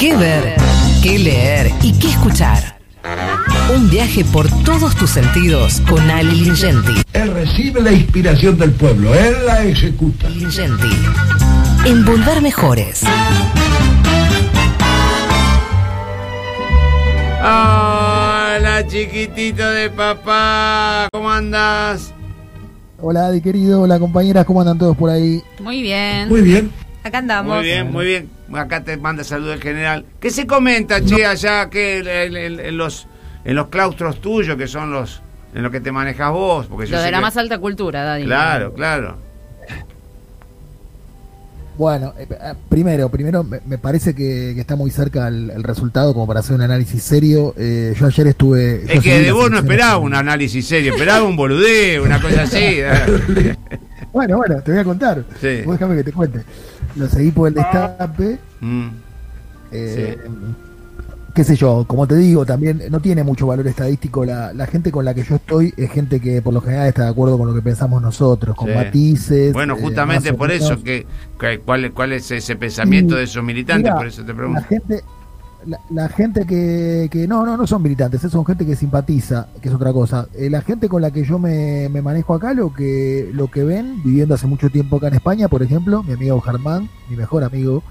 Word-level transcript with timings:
qué 0.00 0.16
ver, 0.16 0.54
qué 1.02 1.18
leer 1.18 1.70
y 1.82 1.92
qué 1.98 2.08
escuchar. 2.08 2.78
Un 3.74 3.90
viaje 3.90 4.24
por 4.24 4.48
todos 4.64 4.96
tus 4.96 5.10
sentidos 5.10 5.82
con 5.86 6.10
Ali 6.10 6.40
Lingenti. 6.40 7.02
Él 7.12 7.34
recibe 7.34 7.82
la 7.82 7.92
inspiración 7.92 8.56
del 8.56 8.72
pueblo, 8.72 9.14
él 9.14 9.34
la 9.44 9.62
ejecuta. 9.62 10.26
Lingenti. 10.30 10.88
En 11.84 12.02
Volver 12.06 12.40
Mejores. 12.40 13.02
Hola, 17.42 18.82
chiquitito 18.88 19.68
de 19.70 19.90
papá, 19.90 21.08
¿cómo 21.12 21.30
andas? 21.30 22.14
Hola, 22.98 23.26
Adi 23.26 23.42
querido, 23.42 23.82
hola 23.82 23.98
compañeras, 23.98 24.46
¿cómo 24.46 24.62
andan 24.62 24.78
todos 24.78 24.96
por 24.96 25.10
ahí? 25.10 25.42
Muy 25.58 25.82
bien. 25.82 26.30
Muy 26.30 26.40
bien. 26.40 26.70
Acá 27.04 27.18
andamos. 27.18 27.56
Muy 27.56 27.64
bien, 27.64 27.92
muy 27.92 28.06
bien. 28.06 28.39
Acá 28.54 28.82
te 28.82 28.96
manda 28.96 29.22
saludos 29.24 29.54
el 29.56 29.62
general. 29.62 30.04
¿Qué 30.20 30.30
se 30.30 30.46
comenta, 30.46 31.04
che, 31.04 31.24
allá 31.26 31.70
que 31.70 31.98
en, 31.98 32.36
en- 32.36 32.60
en 32.60 32.76
los 32.76 33.06
en 33.44 33.54
los 33.56 33.68
claustros 33.68 34.20
tuyos, 34.20 34.56
que 34.56 34.66
son 34.66 34.92
los 34.92 35.22
en 35.54 35.62
los 35.62 35.70
que 35.72 35.80
te 35.80 35.92
manejas 35.92 36.30
vos? 36.32 36.66
Porque 36.66 36.86
yo 36.86 36.96
Lo 36.96 37.02
de 37.02 37.10
la 37.10 37.18
que- 37.18 37.22
más 37.22 37.36
alta 37.36 37.58
cultura, 37.58 38.02
Daddy. 38.04 38.24
Claro, 38.24 38.72
claro. 38.74 39.16
Bueno, 41.78 42.12
eh, 42.18 42.26
eh, 42.30 42.54
primero, 42.68 43.08
primero 43.08 43.42
me, 43.42 43.60
me 43.64 43.78
parece 43.78 44.14
que, 44.14 44.52
que 44.54 44.60
está 44.60 44.76
muy 44.76 44.90
cerca 44.90 45.28
el, 45.28 45.48
el 45.50 45.62
resultado 45.62 46.12
como 46.12 46.26
para 46.26 46.40
hacer 46.40 46.54
un 46.54 46.60
análisis 46.60 47.02
serio. 47.02 47.54
Eh, 47.56 47.94
yo 47.98 48.06
ayer 48.06 48.26
estuve... 48.26 48.82
yo 48.86 48.92
Es 48.92 49.00
que 49.00 49.20
de 49.20 49.32
vos 49.32 49.50
no 49.50 49.58
esperaba 49.58 49.96
un 49.96 50.14
análisis 50.14 50.66
serio, 50.66 50.92
esperaba 50.92 51.24
un 51.24 51.36
boludeo, 51.36 52.04
una 52.04 52.20
cosa 52.20 52.42
así. 52.42 52.80
Bueno, 54.12 54.38
bueno, 54.38 54.60
te 54.60 54.72
voy 54.72 54.80
a 54.80 54.84
contar. 54.84 55.22
Sí. 55.40 55.62
Vos 55.64 55.74
déjame 55.78 55.94
que 55.94 56.02
te 56.02 56.12
cuente. 56.12 56.40
Lo 56.96 57.08
seguí 57.08 57.30
por 57.30 57.48
el 57.48 57.54
destape. 57.54 58.38
Mm, 58.60 58.88
eh, 59.72 60.18
Qué 61.32 61.44
sé 61.44 61.54
yo, 61.54 61.84
como 61.86 62.08
te 62.08 62.16
digo, 62.16 62.44
también 62.44 62.82
no 62.90 62.98
tiene 62.98 63.22
mucho 63.22 63.46
valor 63.46 63.64
estadístico. 63.68 64.24
La, 64.24 64.52
la 64.52 64.66
gente 64.66 64.90
con 64.90 65.04
la 65.04 65.14
que 65.14 65.22
yo 65.22 65.36
estoy 65.36 65.72
es 65.76 65.88
gente 65.92 66.20
que 66.20 66.42
por 66.42 66.52
lo 66.52 66.60
general 66.60 66.88
está 66.88 67.04
de 67.04 67.10
acuerdo 67.10 67.38
con 67.38 67.46
lo 67.46 67.54
que 67.54 67.62
pensamos 67.62 68.02
nosotros, 68.02 68.56
con 68.56 68.68
Sí. 68.68 68.74
matices. 68.74 69.52
Bueno, 69.52 69.76
eh, 69.76 69.80
justamente 69.80 70.34
por 70.34 70.50
eso, 70.50 70.82
que, 70.82 71.06
que- 71.38 71.60
¿cuál, 71.60 71.92
¿cuál 71.92 72.12
es 72.14 72.28
ese 72.32 72.56
pensamiento 72.56 73.14
Y, 73.14 73.18
de 73.18 73.24
esos 73.24 73.44
militantes? 73.44 73.84
mira, 73.84 73.96
por 73.96 74.08
eso 74.08 74.22
te 74.22 74.32
La 74.32 74.36
pregunto. 74.36 74.62
gente, 74.68 75.04
la, 75.66 75.80
la 75.90 76.08
gente 76.08 76.46
que, 76.46 77.08
que 77.10 77.26
no, 77.28 77.44
no, 77.44 77.56
no 77.56 77.66
son 77.66 77.82
militantes, 77.82 78.24
eh, 78.24 78.30
son 78.30 78.44
gente 78.44 78.66
que 78.66 78.76
simpatiza, 78.76 79.48
que 79.60 79.68
es 79.68 79.74
otra 79.74 79.92
cosa. 79.92 80.28
Eh, 80.34 80.50
la 80.50 80.62
gente 80.62 80.88
con 80.88 81.02
la 81.02 81.10
que 81.10 81.24
yo 81.24 81.38
me, 81.38 81.88
me 81.88 82.02
manejo 82.02 82.34
acá, 82.34 82.54
lo 82.54 82.72
que, 82.72 83.30
lo 83.32 83.50
que 83.50 83.64
ven, 83.64 84.02
viviendo 84.02 84.34
hace 84.34 84.46
mucho 84.46 84.70
tiempo 84.70 84.96
acá 84.96 85.08
en 85.08 85.14
España, 85.14 85.48
por 85.48 85.62
ejemplo, 85.62 86.02
mi 86.02 86.12
amigo 86.12 86.40
Germán, 86.40 86.88
mi 87.08 87.16
mejor 87.16 87.44
amigo 87.44 87.82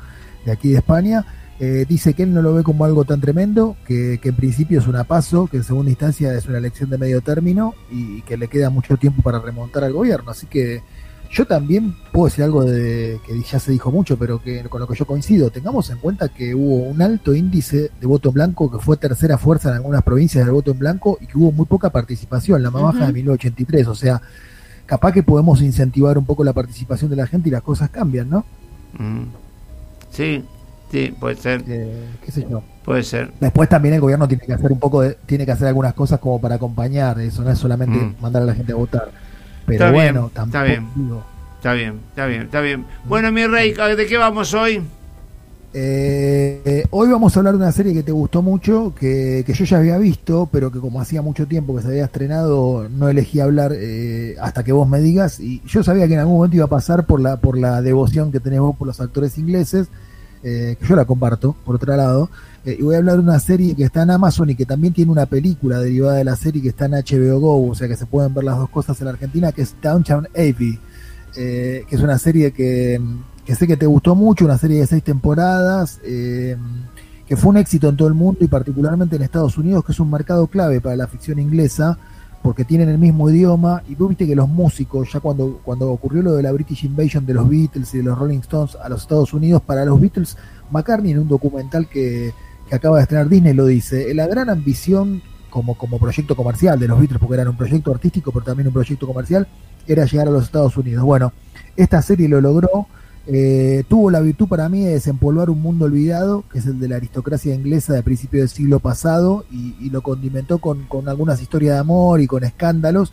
de 0.45 0.51
aquí 0.51 0.69
de 0.69 0.77
España, 0.77 1.25
eh, 1.59 1.85
dice 1.87 2.13
que 2.13 2.23
él 2.23 2.33
no 2.33 2.41
lo 2.41 2.53
ve 2.53 2.63
como 2.63 2.85
algo 2.85 3.03
tan 3.03 3.19
tremendo, 3.19 3.75
que, 3.85 4.19
que 4.21 4.29
en 4.29 4.35
principio 4.35 4.79
es 4.79 4.87
una 4.87 5.03
paso, 5.03 5.47
que 5.47 5.57
en 5.57 5.63
segunda 5.63 5.89
instancia 5.89 6.33
es 6.33 6.47
una 6.47 6.57
elección 6.57 6.89
de 6.89 6.97
medio 6.97 7.21
término 7.21 7.73
y, 7.91 8.21
que 8.21 8.37
le 8.37 8.47
queda 8.47 8.69
mucho 8.69 8.95
tiempo 8.95 9.21
para 9.21 9.39
remontar 9.39 9.83
al 9.83 9.91
gobierno. 9.91 10.31
Así 10.31 10.47
que 10.47 10.83
yo 11.31 11.45
también 11.45 11.95
puedo 12.11 12.25
decir 12.25 12.43
algo 12.43 12.63
de 12.65 13.19
que 13.25 13.39
ya 13.43 13.59
se 13.59 13.71
dijo 13.71 13.91
mucho, 13.91 14.17
pero 14.17 14.41
que 14.41 14.63
con 14.63 14.81
lo 14.81 14.87
que 14.87 14.95
yo 14.95 15.05
coincido. 15.05 15.49
Tengamos 15.51 15.89
en 15.91 15.99
cuenta 15.99 16.29
que 16.29 16.55
hubo 16.55 16.83
un 16.89 17.01
alto 17.01 17.35
índice 17.35 17.91
de 17.99 18.07
voto 18.07 18.29
en 18.29 18.33
blanco, 18.33 18.71
que 18.71 18.79
fue 18.79 18.97
tercera 18.97 19.37
fuerza 19.37 19.69
en 19.69 19.75
algunas 19.75 20.01
provincias 20.03 20.43
del 20.45 20.53
voto 20.53 20.71
en 20.71 20.79
blanco 20.79 21.17
y 21.21 21.27
que 21.27 21.37
hubo 21.37 21.51
muy 21.51 21.65
poca 21.67 21.91
participación, 21.91 22.63
la 22.63 22.71
más 22.71 22.81
baja 22.81 23.05
de 23.07 23.13
1983. 23.13 23.87
O 23.87 23.95
sea, 23.95 24.21
capaz 24.87 25.11
que 25.11 25.21
podemos 25.21 25.61
incentivar 25.61 26.17
un 26.17 26.25
poco 26.25 26.43
la 26.43 26.53
participación 26.53 27.11
de 27.11 27.17
la 27.17 27.27
gente 27.27 27.49
y 27.49 27.51
las 27.51 27.61
cosas 27.61 27.89
cambian, 27.91 28.27
¿no? 28.29 28.43
Mm. 28.97 29.25
Sí, 30.09 30.43
sí, 30.91 31.13
puede 31.19 31.35
ser, 31.35 31.63
Eh, 31.67 32.05
qué 32.25 32.31
sé 32.31 32.47
yo. 32.49 32.63
puede 32.83 33.03
ser. 33.03 33.31
Después 33.39 33.69
también 33.69 33.93
el 33.93 34.01
gobierno 34.01 34.27
tiene 34.27 34.43
que 34.43 34.53
hacer 34.53 34.71
un 34.71 34.79
poco 34.79 35.01
de, 35.01 35.15
tiene 35.27 35.45
que 35.45 35.51
hacer 35.51 35.67
algunas 35.67 35.93
cosas 35.93 36.19
como 36.19 36.41
para 36.41 36.55
acompañar, 36.55 37.19
eso 37.19 37.43
no 37.43 37.51
es 37.51 37.59
solamente 37.59 37.97
Mm. 37.99 38.15
mandar 38.19 38.41
a 38.41 38.45
la 38.45 38.55
gente 38.55 38.71
a 38.71 38.75
votar. 38.75 39.28
Pero 39.69 39.85
Está 39.85 39.91
bien, 39.91 40.13
bueno, 40.13 40.27
está 40.27 40.41
tampoco 40.41 40.63
bien. 40.65 40.87
digo, 40.95 41.23
Está 41.57 41.73
bien, 41.73 41.99
está 42.09 42.25
bien, 42.25 42.41
está 42.43 42.61
bien. 42.61 42.85
Bueno, 43.05 43.31
mi 43.31 43.45
rey, 43.45 43.73
¿de 43.73 44.05
qué 44.07 44.17
vamos 44.17 44.53
hoy? 44.53 44.81
Eh, 45.71 46.61
eh, 46.65 46.85
hoy 46.89 47.09
vamos 47.11 47.35
a 47.35 47.39
hablar 47.41 47.53
de 47.53 47.59
una 47.59 47.71
serie 47.71 47.93
que 47.93 48.01
te 48.01 48.11
gustó 48.11 48.41
mucho, 48.41 48.93
que, 48.97 49.43
que 49.45 49.53
yo 49.53 49.65
ya 49.65 49.77
había 49.77 49.97
visto, 49.97 50.49
pero 50.51 50.71
que 50.71 50.79
como 50.79 50.99
hacía 50.99 51.21
mucho 51.21 51.45
tiempo 51.47 51.75
que 51.75 51.81
se 51.83 51.89
había 51.89 52.05
estrenado, 52.05 52.87
no 52.89 53.07
elegí 53.09 53.39
hablar 53.39 53.73
eh, 53.75 54.35
hasta 54.41 54.63
que 54.63 54.71
vos 54.71 54.87
me 54.87 54.99
digas. 54.99 55.39
Y 55.39 55.61
yo 55.67 55.83
sabía 55.83 56.07
que 56.07 56.13
en 56.13 56.21
algún 56.21 56.37
momento 56.37 56.55
iba 56.55 56.65
a 56.65 56.69
pasar 56.69 57.05
por 57.05 57.19
la, 57.21 57.37
por 57.37 57.57
la 57.57 57.81
devoción 57.81 58.31
que 58.31 58.39
tenés 58.39 58.61
vos 58.61 58.75
por 58.77 58.87
los 58.87 58.99
actores 58.99 59.37
ingleses, 59.37 59.87
eh, 60.43 60.75
que 60.79 60.87
yo 60.87 60.95
la 60.95 61.05
comparto, 61.05 61.55
por 61.65 61.75
otro 61.75 61.95
lado. 61.95 62.29
Eh, 62.65 62.77
y 62.79 62.83
voy 62.83 62.95
a 62.95 62.97
hablar 62.97 63.15
de 63.15 63.21
una 63.21 63.39
serie 63.39 63.75
que 63.75 63.83
está 63.83 64.03
en 64.03 64.11
Amazon 64.11 64.49
y 64.49 64.55
que 64.55 64.65
también 64.65 64.93
tiene 64.93 65.11
una 65.11 65.25
película 65.25 65.79
derivada 65.79 66.15
de 66.15 66.23
la 66.25 66.35
serie 66.35 66.61
que 66.61 66.69
está 66.69 66.85
en 66.85 66.91
HBO 66.91 67.39
Go, 67.39 67.69
o 67.69 67.75
sea 67.75 67.87
que 67.87 67.95
se 67.95 68.05
pueden 68.05 68.33
ver 68.33 68.43
las 68.43 68.57
dos 68.57 68.69
cosas 68.69 68.99
en 68.99 69.05
la 69.05 69.11
Argentina, 69.11 69.51
que 69.51 69.61
es 69.61 69.75
Downtown 69.81 70.27
Abbey, 70.35 70.77
eh, 71.37 71.85
que 71.87 71.95
es 71.95 72.01
una 72.01 72.17
serie 72.17 72.51
que, 72.51 72.99
que 73.45 73.55
sé 73.55 73.65
que 73.65 73.77
te 73.77 73.85
gustó 73.85 74.13
mucho, 74.13 74.45
una 74.45 74.57
serie 74.57 74.79
de 74.79 74.87
seis 74.87 75.03
temporadas, 75.03 75.99
eh, 76.03 76.57
que 77.25 77.37
fue 77.37 77.51
un 77.51 77.57
éxito 77.57 77.87
en 77.87 77.95
todo 77.95 78.07
el 78.07 78.13
mundo 78.13 78.39
y 78.41 78.47
particularmente 78.47 79.15
en 79.15 79.21
Estados 79.21 79.57
Unidos, 79.57 79.85
que 79.85 79.93
es 79.93 79.99
un 79.99 80.11
mercado 80.11 80.47
clave 80.47 80.81
para 80.81 80.95
la 80.97 81.07
ficción 81.07 81.39
inglesa, 81.39 81.97
porque 82.41 82.65
tienen 82.65 82.89
el 82.89 82.97
mismo 82.97 83.29
idioma, 83.29 83.83
y 83.87 83.95
vos 83.95 84.09
viste 84.09 84.25
que 84.25 84.35
los 84.35 84.49
músicos, 84.49 85.11
ya 85.13 85.19
cuando, 85.19 85.61
cuando 85.63 85.91
ocurrió 85.91 86.21
lo 86.23 86.35
de 86.35 86.43
la 86.43 86.51
British 86.51 86.85
Invasion 86.85 87.25
de 87.25 87.33
los 87.33 87.47
Beatles 87.47 87.93
y 87.93 87.99
de 87.99 88.03
los 88.03 88.17
Rolling 88.17 88.39
Stones 88.39 88.75
a 88.81 88.89
los 88.89 89.01
Estados 89.01 89.33
Unidos, 89.33 89.61
para 89.61 89.85
los 89.85 89.99
Beatles, 89.99 90.37
McCartney 90.71 91.11
en 91.11 91.19
un 91.19 91.27
documental 91.27 91.87
que, 91.87 92.33
que 92.69 92.75
acaba 92.75 92.97
de 92.97 93.03
estrenar 93.03 93.27
Disney 93.27 93.53
lo 93.53 93.65
dice, 93.65 94.13
la 94.13 94.27
gran 94.27 94.49
ambición 94.49 95.21
como, 95.49 95.75
como 95.75 95.97
proyecto 95.97 96.35
comercial 96.35 96.79
de 96.79 96.87
los 96.87 96.99
Beatles, 96.99 97.19
porque 97.19 97.33
eran 97.33 97.47
un 97.47 97.57
proyecto 97.57 97.91
artístico, 97.91 98.31
pero 98.31 98.45
también 98.45 98.67
un 98.67 98.73
proyecto 98.73 99.07
comercial, 99.07 99.47
era 99.87 100.05
llegar 100.05 100.27
a 100.27 100.31
los 100.31 100.43
Estados 100.43 100.77
Unidos. 100.77 101.03
Bueno, 101.03 101.33
esta 101.75 102.01
serie 102.03 102.29
lo 102.29 102.39
logró, 102.39 102.87
eh, 103.25 103.83
tuvo 103.87 104.11
la 104.11 104.19
virtud 104.19 104.47
para 104.47 104.69
mí 104.69 104.83
de 104.83 104.91
desempolvar 104.91 105.49
un 105.49 105.61
mundo 105.61 105.85
olvidado, 105.85 106.43
que 106.51 106.59
es 106.59 106.67
el 106.67 106.79
de 106.79 106.87
la 106.87 106.97
aristocracia 106.97 107.55
inglesa 107.55 107.93
de 107.93 108.03
principio 108.03 108.41
del 108.41 108.49
siglo 108.49 108.79
pasado, 108.79 109.45
y, 109.51 109.75
y 109.79 109.89
lo 109.89 110.01
condimentó 110.01 110.59
con, 110.59 110.85
con 110.85 111.09
algunas 111.09 111.41
historias 111.41 111.73
de 111.73 111.79
amor 111.79 112.21
y 112.21 112.27
con 112.27 112.43
escándalos, 112.43 113.11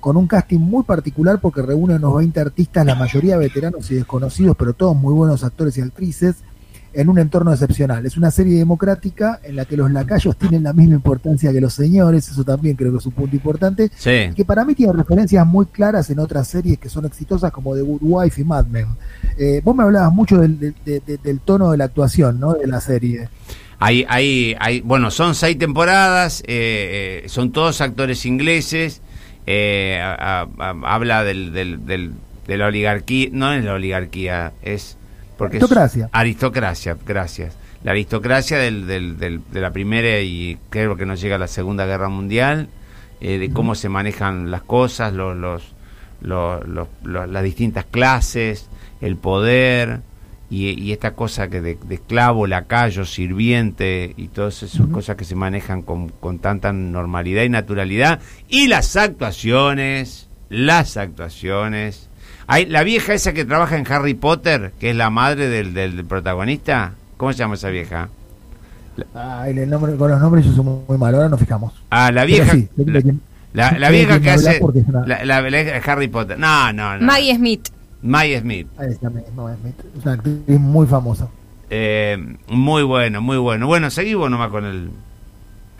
con 0.00 0.16
un 0.16 0.26
casting 0.26 0.58
muy 0.58 0.84
particular 0.84 1.40
porque 1.40 1.62
reúne 1.62 1.96
unos 1.96 2.16
20 2.16 2.38
artistas, 2.40 2.86
la 2.86 2.94
mayoría 2.94 3.36
veteranos 3.36 3.90
y 3.90 3.96
desconocidos, 3.96 4.56
pero 4.56 4.74
todos 4.74 4.94
muy 4.94 5.14
buenos 5.14 5.42
actores 5.42 5.76
y 5.78 5.80
actrices, 5.80 6.36
en 6.92 7.08
un 7.08 7.18
entorno 7.18 7.52
excepcional. 7.52 8.04
Es 8.06 8.16
una 8.16 8.30
serie 8.30 8.56
democrática 8.58 9.40
en 9.42 9.56
la 9.56 9.64
que 9.64 9.76
los 9.76 9.90
lacayos 9.90 10.36
tienen 10.36 10.62
la 10.62 10.72
misma 10.72 10.94
importancia 10.94 11.52
que 11.52 11.60
los 11.60 11.74
señores, 11.74 12.28
eso 12.28 12.44
también 12.44 12.76
creo 12.76 12.90
que 12.92 12.98
es 12.98 13.06
un 13.06 13.12
punto 13.12 13.36
importante, 13.36 13.90
Sí. 13.96 14.30
que 14.34 14.44
para 14.44 14.64
mí 14.64 14.74
tiene 14.74 14.92
referencias 14.92 15.46
muy 15.46 15.66
claras 15.66 16.08
en 16.10 16.18
otras 16.18 16.48
series 16.48 16.78
que 16.78 16.88
son 16.88 17.04
exitosas 17.04 17.52
como 17.52 17.74
The 17.74 17.82
Good 17.82 18.00
Wife 18.02 18.40
y 18.40 18.44
Mad 18.44 18.66
Men. 18.66 18.86
Eh, 19.38 19.60
vos 19.62 19.76
me 19.76 19.82
hablabas 19.84 20.12
mucho 20.12 20.38
del, 20.38 20.58
del- 20.58 20.74
de- 20.84 21.00
de- 21.00 21.18
del 21.18 21.40
tono 21.40 21.70
de 21.70 21.76
la 21.78 21.84
actuación, 21.84 22.40
¿no? 22.40 22.54
De 22.54 22.66
la 22.66 22.80
serie. 22.80 23.28
Hay, 23.80 24.04
hay, 24.08 24.56
hay, 24.58 24.80
bueno, 24.80 25.10
son 25.12 25.34
seis 25.36 25.56
temporadas, 25.56 26.40
eh, 26.48 27.22
eh, 27.24 27.28
son 27.28 27.52
todos 27.52 27.80
actores 27.80 28.26
ingleses, 28.26 29.02
eh, 29.46 30.00
a- 30.02 30.42
a- 30.42 30.70
a- 30.70 30.94
habla 30.94 31.22
del, 31.22 31.52
del, 31.52 31.86
del- 31.86 32.12
de 32.46 32.56
la 32.56 32.66
oligarquía, 32.66 33.28
no 33.30 33.52
es 33.52 33.64
la 33.64 33.74
oligarquía, 33.74 34.52
es... 34.62 34.96
Porque 35.38 35.56
Aristocracia. 35.56 36.10
aristocracia, 36.12 36.96
gracias. 37.06 37.56
La 37.84 37.92
aristocracia 37.92 38.58
del, 38.58 38.86
del, 38.86 39.16
del- 39.18 39.40
de 39.50 39.60
la 39.60 39.70
primera 39.70 40.20
y 40.20 40.58
creo 40.68 40.96
que 40.96 41.06
no 41.06 41.14
llega 41.14 41.36
a 41.36 41.38
la 41.38 41.46
segunda 41.46 41.86
guerra 41.86 42.08
mundial, 42.10 42.68
eh, 43.20 43.38
de 43.38 43.50
cómo 43.50 43.74
se 43.74 43.88
manejan 43.88 44.50
las 44.50 44.62
cosas, 44.62 45.12
los, 45.14 45.36
los, 45.36 45.62
los- 46.20 46.66
los- 46.68 46.88
los- 47.04 47.28
las 47.30 47.42
distintas 47.44 47.84
clases, 47.84 48.68
el 49.00 49.16
poder 49.16 50.00
y, 50.50 50.70
y 50.70 50.92
esta 50.92 51.12
cosa 51.14 51.48
que 51.48 51.60
de, 51.60 51.78
de 51.84 51.94
esclavo, 51.96 52.46
lacayo, 52.48 53.04
sirviente 53.04 54.14
y 54.16 54.28
todas 54.28 54.62
esas 54.64 54.86
cosas 54.88 55.14
que 55.16 55.24
se 55.24 55.36
manejan 55.36 55.82
con, 55.82 56.08
con 56.08 56.38
tanta 56.40 56.72
normalidad 56.72 57.44
y 57.44 57.48
naturalidad. 57.48 58.20
Y 58.48 58.66
las 58.66 58.96
actuaciones, 58.96 60.28
las 60.48 60.96
actuaciones. 60.96 62.08
Hay, 62.48 62.66
la 62.66 62.82
vieja 62.82 63.12
esa 63.14 63.32
que 63.32 63.44
trabaja 63.44 63.76
en 63.76 63.90
Harry 63.92 64.14
Potter, 64.14 64.72
que 64.80 64.90
es 64.90 64.96
la 64.96 65.10
madre 65.10 65.48
del, 65.48 65.74
del- 65.74 65.96
del 65.96 66.04
protagonista, 66.06 66.92
¿cómo 67.16 67.32
se 67.32 67.38
llama 67.38 67.54
esa 67.54 67.68
vieja? 67.68 68.08
Ay, 69.14 69.56
el 69.58 69.70
nombre, 69.70 69.94
con 69.96 70.10
los 70.10 70.20
nombres 70.20 70.44
yo 70.44 70.52
soy 70.54 70.64
muy, 70.64 70.98
malo, 70.98 71.18
ahora 71.18 71.28
nos 71.28 71.38
fijamos. 71.38 71.72
Ah, 71.90 72.10
la 72.10 72.24
vieja. 72.24 72.52
sí, 72.52 72.68
la, 73.52 73.70
de 73.72 73.78
de 73.78 73.90
vieja 73.92 74.20
que 74.20 74.30
hace. 74.30 74.60
una- 74.62 75.06
La, 75.06 75.24
la- 75.24 75.50
la- 75.50 75.76
Harry 75.86 76.08
Potter. 76.08 76.38
No, 76.38 76.72
no, 76.72 76.96
no. 76.98 77.06
Maggie 77.06 77.34
Smith. 77.36 77.68
Maggie 78.02 78.40
Smith. 78.40 78.66
Ahí 78.78 78.90
está, 78.92 79.10
no, 79.10 79.48
es 79.50 79.56
es 79.98 80.02
una 80.04 80.12
actriz 80.14 80.34
muy 80.48 80.86
famosa. 80.86 81.28
Eh, 81.70 82.16
muy 82.48 82.82
bueno, 82.82 83.20
muy 83.20 83.36
bueno. 83.36 83.66
Bueno, 83.66 83.90
seguimos 83.90 84.30
nomás 84.30 84.50
con 84.50 84.64
el. 84.64 84.90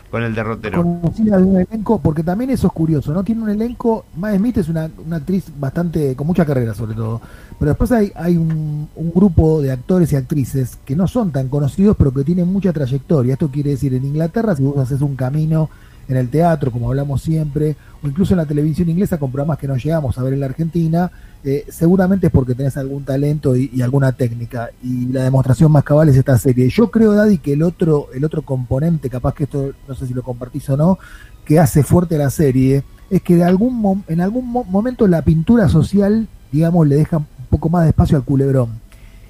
Con 0.09 0.23
el 0.23 0.33
derrotero. 0.33 0.83
conocida 0.83 1.37
de 1.37 1.61
elenco, 1.69 1.99
porque 1.99 2.23
también 2.23 2.49
eso 2.49 2.67
es 2.67 2.73
curioso, 2.73 3.13
¿no? 3.13 3.23
Tiene 3.23 3.43
un 3.43 3.49
elenco, 3.49 4.05
Mae 4.17 4.37
Smith 4.37 4.57
es 4.57 4.69
una, 4.69 4.89
una 5.05 5.17
actriz 5.17 5.45
bastante, 5.59 6.15
con 6.15 6.27
mucha 6.27 6.45
carrera 6.45 6.73
sobre 6.73 6.95
todo, 6.95 7.21
pero 7.57 7.71
después 7.71 7.91
hay, 7.91 8.11
hay 8.15 8.37
un, 8.37 8.87
un 8.95 9.11
grupo 9.11 9.61
de 9.61 9.71
actores 9.71 10.11
y 10.13 10.15
actrices 10.15 10.77
que 10.85 10.95
no 10.95 11.07
son 11.07 11.31
tan 11.31 11.47
conocidos, 11.47 11.95
pero 11.97 12.11
que 12.11 12.23
tienen 12.23 12.51
mucha 12.51 12.73
trayectoria. 12.73 13.33
Esto 13.33 13.49
quiere 13.49 13.71
decir, 13.71 13.93
en 13.93 14.05
Inglaterra, 14.05 14.55
si 14.55 14.63
vos 14.63 14.77
haces 14.77 15.01
un 15.01 15.15
camino 15.15 15.69
en 16.09 16.17
el 16.17 16.27
teatro, 16.29 16.71
como 16.71 16.89
hablamos 16.89 17.21
siempre, 17.21 17.77
o 18.03 18.07
incluso 18.07 18.33
en 18.33 18.39
la 18.39 18.45
televisión 18.45 18.89
inglesa 18.89 19.17
con 19.17 19.31
programas 19.31 19.57
que 19.59 19.67
no 19.67 19.77
llegamos 19.77 20.17
a 20.17 20.23
ver 20.23 20.33
en 20.33 20.41
la 20.41 20.47
Argentina, 20.47 21.09
eh, 21.43 21.63
seguramente 21.69 22.27
es 22.27 22.33
porque 22.33 22.55
tenés 22.55 22.75
algún 22.75 23.05
talento 23.05 23.55
y, 23.55 23.81
alguna 23.81 24.11
técnica. 24.11 24.71
Y 24.83 25.05
la 25.13 25.23
demostración 25.23 25.71
más 25.71 25.83
cabal 25.83 26.09
es 26.09 26.17
esta 26.17 26.37
serie. 26.37 26.67
Yo 26.69 26.91
creo, 26.91 27.13
Daddy, 27.13 27.37
que 27.37 27.53
el 27.53 27.63
otro, 27.63 28.07
el 28.13 28.25
otro 28.25 28.41
componente, 28.41 29.09
capaz 29.09 29.35
que 29.35 29.43
esto, 29.45 29.71
no 29.87 29.95
sé 29.95 30.07
si 30.07 30.13
lo 30.13 30.23
compartís 30.23 30.67
o 30.69 30.75
no, 30.75 30.97
que 31.45 31.59
hace 31.59 31.83
fuerte 31.83 32.17
la 32.17 32.29
serie, 32.29 32.83
es 33.09 33.21
que 33.21 33.35
de 33.35 33.43
algún 33.43 34.03
en 34.07 34.21
algún 34.21 34.47
mo- 34.47 34.65
momento 34.65 35.07
la 35.07 35.21
pintura 35.21 35.69
social, 35.69 36.27
digamos, 36.51 36.87
le 36.87 36.95
deja 36.95 37.17
un 37.17 37.27
poco 37.49 37.69
más 37.69 37.83
de 37.83 37.89
espacio 37.89 38.17
al 38.17 38.23
culebrón. 38.23 38.69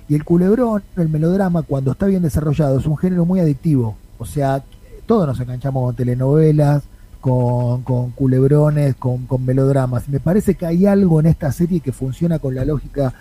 Y 0.07 0.15
el 0.15 0.23
culebrón, 0.23 0.81
el 0.95 1.09
melodrama, 1.09 1.61
cuando 1.61 1.91
está 1.91 2.07
bien 2.07 2.23
desarrollado, 2.23 2.79
es 2.79 2.85
un 2.87 2.97
género 2.97 3.25
muy 3.25 3.39
adictivo. 3.41 3.95
O 4.17 4.25
sea, 4.25 4.63
todos 5.09 5.25
nos 5.25 5.39
enganchamos 5.39 5.83
con 5.83 5.95
telenovelas, 5.95 6.83
con, 7.19 7.81
con 7.81 8.11
culebrones, 8.11 8.93
con, 8.93 9.25
con 9.25 9.43
melodramas. 9.43 10.03
Y 10.07 10.11
me 10.11 10.19
parece 10.19 10.53
que 10.53 10.67
hay 10.67 10.85
algo 10.85 11.19
en 11.19 11.25
esta 11.25 11.51
serie 11.51 11.79
que 11.79 11.91
funciona 11.91 12.37
con 12.37 12.53
la 12.53 12.63
lógica 12.63 13.11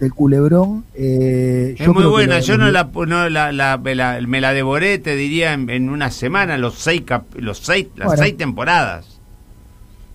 del 0.00 0.12
culebrón. 0.12 0.84
Eh, 0.96 1.76
Es 1.78 1.86
yo 1.86 1.94
muy 1.94 2.02
buena, 2.04 2.40
yo 2.40 2.58
no 2.58 2.68
la, 2.72 2.90
no 3.06 3.28
la, 3.28 3.52
la- 3.52 3.78
me 3.78 3.94
la- 3.94 4.20
me 4.26 4.40
la 4.40 4.52
devoré, 4.52 4.98
te 4.98 5.14
diría, 5.14 5.52
en, 5.52 5.70
en 5.70 5.88
una 5.88 6.10
semana, 6.10 6.58
los 6.58 6.74
seis, 6.74 7.02
cap- 7.06 7.32
los 7.36 7.58
seis, 7.60 7.86
las 7.94 8.06
Bueno. 8.08 8.22
seis 8.24 8.36
temporadas. 8.36 9.20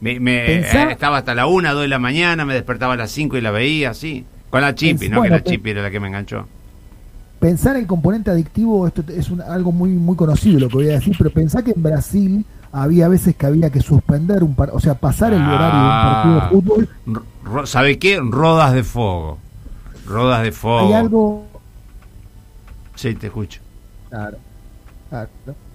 Me, 0.01 0.19
me- 0.19 0.45
eh, 0.57 0.91
estaba 0.91 1.19
hasta 1.19 1.33
la 1.33 1.45
una, 1.47 1.71
dos 1.71 1.83
de 1.83 1.87
la 1.87 1.97
mañana, 1.99 2.43
me 2.43 2.53
despertaba 2.55 2.95
a 2.95 2.97
las 2.97 3.09
cinco 3.11 3.37
y 3.37 3.41
la 3.41 3.51
veía, 3.51 3.91
así. 3.91 4.25
Con 4.49 4.59
la 4.61 4.75
chipi, 4.75 5.07
¿no? 5.07 5.19
bueno, 5.19 5.35
que 5.37 5.43
la 5.43 5.43
chipi 5.49 5.69
era 5.69 5.81
la 5.81 5.91
que 5.91 5.99
me 6.01 6.07
enganchó. 6.07 6.45
Pensar 7.41 7.75
el 7.75 7.87
componente 7.87 8.29
adictivo, 8.31 8.87
esto 8.87 9.03
es 9.09 9.29
un- 9.31 9.41
algo 9.41 9.71
muy 9.73 9.89
muy 9.89 10.15
conocido 10.15 10.59
lo 10.59 10.69
que 10.69 10.75
voy 10.75 10.89
a 10.89 10.93
decir, 10.93 11.15
pero 11.17 11.31
pensá 11.31 11.61
que 11.63 11.71
en 11.71 11.81
Brasil 11.83 12.45
había 12.71 13.07
veces 13.09 13.35
que 13.35 13.45
había 13.47 13.69
que 13.69 13.81
suspender 13.81 14.43
un 14.43 14.53
par, 14.55 14.69
o 14.71 14.79
sea, 14.79 14.93
pasar 14.93 15.33
el 15.33 15.41
Ah. 15.41 15.53
horario 15.55 15.79
de 15.81 15.85
un 15.85 16.01
partido 16.01 16.35
de 16.35 16.85
fútbol. 17.51 17.67
¿Sabe 17.67 17.97
qué? 17.99 18.19
Rodas 18.23 18.71
de 18.73 18.83
fuego. 18.83 19.39
Rodas 20.05 20.43
de 20.43 20.51
fuego. 20.51 20.87
Hay 20.87 20.93
algo 20.93 21.45
Sí, 22.95 23.15
te 23.15 23.27
escucho. 23.27 23.59
Claro. 24.09 24.37
Claro. 25.09 25.29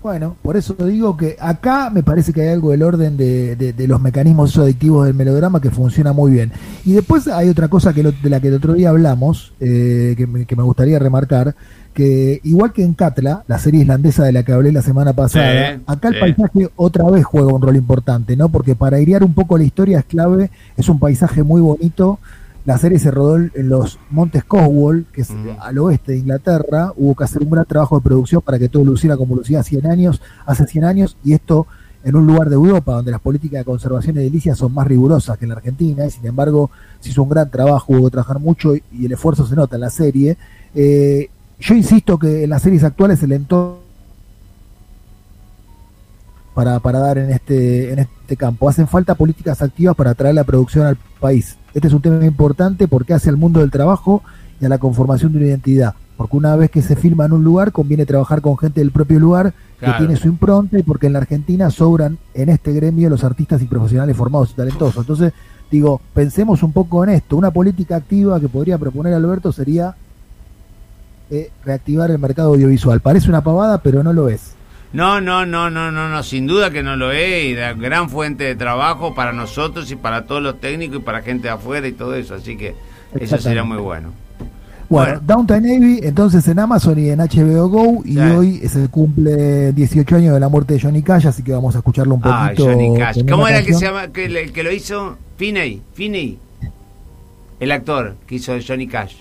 Bueno, 0.06 0.36
por 0.40 0.56
eso 0.56 0.72
digo 0.74 1.16
que 1.16 1.34
acá 1.40 1.90
me 1.90 2.04
parece 2.04 2.32
que 2.32 2.42
hay 2.42 2.48
algo 2.50 2.70
del 2.70 2.84
orden 2.84 3.16
de, 3.16 3.56
de- 3.56 3.72
de 3.72 3.88
los 3.88 4.00
mecanismos 4.00 4.56
adictivos 4.56 5.04
del 5.04 5.14
melodrama 5.14 5.60
que 5.60 5.72
funciona 5.72 6.12
muy 6.12 6.30
bien. 6.30 6.52
Y 6.84 6.92
después 6.92 7.26
hay 7.26 7.48
otra 7.48 7.66
cosa 7.66 7.92
que 7.92 8.04
lo- 8.04 8.12
de 8.12 8.30
la 8.30 8.38
que 8.38 8.46
el 8.46 8.54
otro 8.54 8.74
día 8.74 8.90
hablamos, 8.90 9.52
eh, 9.58 10.14
que, 10.16 10.28
me, 10.28 10.44
que 10.44 10.54
me 10.54 10.62
gustaría 10.62 11.00
remarcar, 11.00 11.56
que 11.92 12.40
igual 12.44 12.72
que 12.72 12.84
en 12.84 12.94
Catla, 12.94 13.42
la 13.48 13.58
serie 13.58 13.80
islandesa 13.80 14.22
de 14.22 14.30
la 14.30 14.44
que 14.44 14.52
hablé 14.52 14.70
la 14.70 14.82
semana 14.82 15.12
pasada, 15.12 15.74
Sí, 15.74 15.82
acá 15.88 16.06
el 16.10 16.14
sí. 16.14 16.20
paisaje 16.20 16.68
otra 16.76 17.10
vez 17.10 17.24
juega 17.24 17.52
un 17.52 17.60
rol 17.60 17.74
importante, 17.74 18.36
¿no? 18.36 18.48
Porque 18.48 18.76
para 18.76 18.98
airear 18.98 19.24
un 19.24 19.34
poco 19.34 19.58
la 19.58 19.64
historia 19.64 19.98
es 19.98 20.04
clave, 20.04 20.52
es 20.76 20.88
un 20.88 21.00
paisaje 21.00 21.42
muy 21.42 21.60
bonito. 21.60 22.20
La 22.66 22.76
serie 22.78 22.98
se 22.98 23.10
rodó 23.12 23.36
en 23.36 23.68
los 23.68 23.98
Montes 24.10 24.44
Cotswold, 24.44 25.06
que 25.12 25.20
es 25.22 25.30
Mm. 25.30 25.50
al 25.60 25.78
oeste 25.78 26.12
de 26.12 26.18
Inglaterra. 26.18 26.92
Hubo 26.96 27.14
que 27.14 27.24
hacer 27.24 27.42
un 27.42 27.50
gran 27.50 27.64
trabajo 27.64 27.96
de 27.96 28.02
producción 28.02 28.42
para 28.42 28.58
que 28.58 28.68
todo 28.68 28.84
luciera 28.84 29.16
como 29.16 29.36
lucía 29.36 29.62
100 29.62 29.86
años, 29.86 30.20
hace 30.44 30.66
100 30.66 30.84
años, 30.84 31.16
y 31.24 31.32
esto 31.32 31.66
en 32.04 32.16
un 32.16 32.26
lugar 32.26 32.48
de 32.48 32.56
Europa 32.56 32.92
donde 32.92 33.10
las 33.12 33.20
políticas 33.20 33.60
de 33.60 33.64
conservación 33.64 34.18
edilicia 34.18 34.54
son 34.56 34.74
más 34.74 34.86
rigurosas 34.86 35.38
que 35.38 35.44
en 35.44 35.50
la 35.50 35.56
Argentina, 35.56 36.06
y 36.06 36.10
sin 36.10 36.26
embargo 36.26 36.70
se 37.00 37.10
hizo 37.10 37.22
un 37.22 37.28
gran 37.28 37.50
trabajo, 37.50 37.92
hubo 37.92 38.04
que 38.06 38.10
trabajar 38.12 38.40
mucho 38.40 38.74
y, 38.74 38.82
y 38.92 39.06
el 39.06 39.12
esfuerzo 39.12 39.46
se 39.46 39.54
nota 39.56 39.76
en 39.76 39.80
la 39.82 39.90
serie. 39.90 40.36
Eh, 40.74 41.30
yo 41.60 41.74
insisto 41.74 42.18
que 42.18 42.44
en 42.44 42.50
las 42.50 42.62
series 42.62 42.82
actuales 42.84 43.22
el 43.22 43.32
entorno 43.32 43.85
para, 46.56 46.80
para 46.80 47.00
dar 47.00 47.18
en 47.18 47.30
este, 47.30 47.92
en 47.92 47.98
este 47.98 48.34
campo. 48.34 48.66
Hacen 48.66 48.88
falta 48.88 49.14
políticas 49.14 49.60
activas 49.60 49.94
para 49.94 50.12
atraer 50.12 50.34
la 50.34 50.44
producción 50.44 50.86
al 50.86 50.96
país. 51.20 51.58
Este 51.74 51.88
es 51.88 51.92
un 51.92 52.00
tema 52.00 52.24
importante 52.24 52.88
porque 52.88 53.12
hace 53.12 53.28
al 53.28 53.36
mundo 53.36 53.60
del 53.60 53.70
trabajo 53.70 54.22
y 54.58 54.64
a 54.64 54.70
la 54.70 54.78
conformación 54.78 55.32
de 55.32 55.38
una 55.38 55.48
identidad. 55.48 55.92
Porque 56.16 56.34
una 56.34 56.56
vez 56.56 56.70
que 56.70 56.80
se 56.80 56.96
filma 56.96 57.26
en 57.26 57.34
un 57.34 57.44
lugar, 57.44 57.72
conviene 57.72 58.06
trabajar 58.06 58.40
con 58.40 58.56
gente 58.56 58.80
del 58.80 58.90
propio 58.90 59.20
lugar 59.20 59.52
Claro. 59.78 59.92
que 59.92 60.06
tiene 60.06 60.16
su 60.18 60.28
impronta 60.28 60.78
y 60.78 60.82
porque 60.82 61.08
en 61.08 61.12
la 61.12 61.18
Argentina 61.18 61.68
sobran 61.68 62.16
en 62.32 62.48
este 62.48 62.72
gremio 62.72 63.10
los 63.10 63.22
artistas 63.22 63.60
y 63.60 63.66
profesionales 63.66 64.16
formados 64.16 64.52
y 64.52 64.54
talentosos. 64.54 65.02
Entonces, 65.02 65.34
digo, 65.70 66.00
pensemos 66.14 66.62
un 66.62 66.72
poco 66.72 67.04
en 67.04 67.10
esto. 67.10 67.36
Una 67.36 67.50
política 67.50 67.96
activa 67.96 68.40
que 68.40 68.48
podría 68.48 68.78
proponer 68.78 69.12
Alberto 69.12 69.52
sería 69.52 69.94
eh, 71.30 71.50
reactivar 71.66 72.10
el 72.10 72.18
mercado 72.18 72.54
audiovisual. 72.54 73.00
Parece 73.00 73.28
una 73.28 73.44
pavada, 73.44 73.76
pero 73.82 74.02
no 74.02 74.14
lo 74.14 74.30
es. 74.30 74.56
No, 74.96 75.20
no, 75.20 75.44
no, 75.44 75.68
no, 75.70 75.92
no, 75.92 76.08
no, 76.08 76.22
sin 76.22 76.46
duda 76.46 76.70
que 76.70 76.82
no 76.82 76.96
lo 76.96 77.12
es 77.12 77.44
y 77.44 77.54
da 77.54 77.74
gran 77.74 78.08
fuente 78.08 78.44
de 78.44 78.54
trabajo 78.56 79.14
para 79.14 79.32
nosotros 79.32 79.90
y 79.90 79.96
para 79.96 80.24
todos 80.24 80.42
los 80.42 80.58
técnicos 80.60 80.96
y 80.98 81.00
para 81.00 81.20
gente 81.22 81.48
de 81.48 81.54
afuera 81.54 81.86
y 81.86 81.92
todo 81.92 82.14
eso, 82.14 82.34
así 82.34 82.56
que 82.56 82.74
eso 83.20 83.36
sería 83.38 83.62
muy 83.62 83.76
bueno. 83.78 84.12
Bueno, 84.88 85.14
Bueno. 85.14 85.20
Downtown 85.26 85.62
Navy, 85.64 86.00
entonces 86.02 86.46
en 86.48 86.58
Amazon 86.60 86.98
y 86.98 87.10
en 87.10 87.18
HBO 87.20 87.68
Go, 87.68 88.02
y 88.04 88.12
Sí. 88.14 88.18
hoy 88.20 88.58
se 88.68 88.88
cumple 88.88 89.72
18 89.72 90.16
años 90.16 90.32
de 90.32 90.40
la 90.40 90.48
muerte 90.48 90.74
de 90.74 90.80
Johnny 90.80 91.02
Cash, 91.02 91.26
así 91.26 91.42
que 91.42 91.52
vamos 91.52 91.74
a 91.74 91.78
escucharlo 91.78 92.14
un 92.14 92.20
Ah, 92.24 92.46
poquito. 92.50 92.70
Johnny 92.70 92.96
Cash. 92.96 93.18
¿Cómo 93.28 93.46
era 93.48 93.62
que 93.62 93.74
se 93.74 93.84
llama, 93.84 94.08
que, 94.08 94.28
le- 94.28 94.50
que 94.52 94.62
lo 94.62 94.70
hizo? 94.72 95.18
Finney, 95.36 95.82
Finney, 95.92 96.38
el 97.60 97.72
actor 97.72 98.14
que 98.26 98.36
hizo 98.36 98.54
Johnny 98.66 98.86
Cash. 98.86 99.16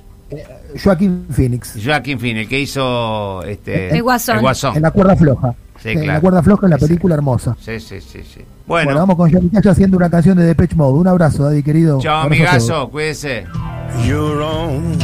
Joaquín 0.83 1.25
Phoenix, 1.30 1.77
Joaquin 1.83 2.19
Phoenix, 2.19 2.50
que 2.50 2.60
hizo 2.60 3.44
este, 3.44 3.89
El 3.95 4.01
Guasón. 4.04 4.36
El 4.38 4.42
Guasón. 4.42 4.75
en 4.75 4.81
la 4.81 4.92
cuerda 4.92 5.16
floja. 5.16 5.54
Sí, 5.81 5.89
En 5.89 6.07
la 6.07 6.19
cuerda 6.19 6.42
floja, 6.42 6.66
en 6.66 6.72
la 6.72 6.80
Sí. 6.80 6.86
película 6.88 7.16
hermosa. 7.16 7.56
Sí, 7.60 7.80
sí, 7.80 8.01
sí, 8.01 8.22
sí. 8.24 8.42
Bueno, 8.66 8.86
Bueno, 8.88 9.00
vamos 9.01 9.16
con 9.18 9.31
Johnny 9.31 9.50
Cash 9.50 9.68
haciendo 9.68 9.98
una 9.98 10.10
canción 10.10 10.36
de 10.38 10.44
Depeche 10.45 10.75
Mode. 10.75 10.98
Un 10.98 11.07
abrazo, 11.07 11.44
Daddy 11.44 11.62
querido. 11.62 12.00
chao 12.00 12.24
Abrazo 12.24 12.44
amigazo, 12.44 12.89
cuídese. 12.89 13.45
You're 14.07 14.42
on 14.44 14.98